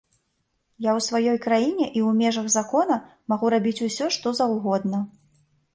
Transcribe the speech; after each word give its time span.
Я 0.85 0.91
ў 0.99 1.03
сваёй 1.07 1.37
краіне 1.43 1.85
і 1.89 1.99
ў 2.07 2.15
межах 2.23 2.47
закона 2.57 2.95
магу 3.35 3.45
рабіць 3.57 3.79
усё, 3.91 4.05
што 4.19 4.27
заўгодна. 4.43 5.09